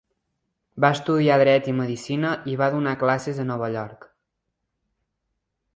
Va 0.85 0.89
estudiar 0.95 1.35
dret 1.41 1.69
i 1.73 1.75
medicina, 1.81 2.33
i 2.53 2.57
va 2.63 2.71
donar 2.77 2.97
classes 3.05 3.45
a 3.45 3.47
Nova 3.53 3.71
York. 3.79 4.13